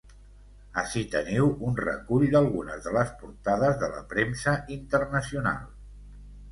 Ací 0.81 1.03
teniu 1.15 1.49
un 1.67 1.77
recull 1.81 2.25
d’algunes 2.33 2.83
de 2.89 2.95
les 2.99 3.15
portades 3.21 3.81
de 3.85 3.93
la 3.95 4.05
premsa 4.17 4.59
internacional. 4.81 5.63